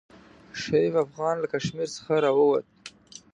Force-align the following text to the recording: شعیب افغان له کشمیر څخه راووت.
شعیب 0.61 0.93
افغان 1.05 1.35
له 1.39 1.47
کشمیر 1.53 1.89
څخه 1.97 2.13
راووت. 2.23 2.65